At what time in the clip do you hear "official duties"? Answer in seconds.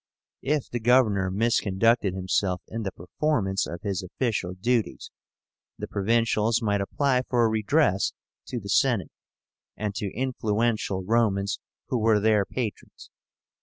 4.01-5.11